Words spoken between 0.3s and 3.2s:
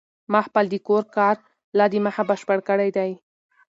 ما خپل د کور کار لا د مخه بشپړ کړی دی.